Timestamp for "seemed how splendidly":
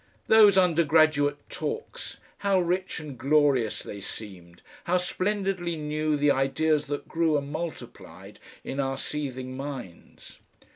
4.01-5.75